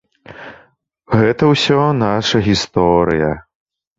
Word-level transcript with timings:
Гэта 1.19 1.43
ўсё 1.51 1.83
наша 1.99 2.37
гісторыя. 2.47 3.31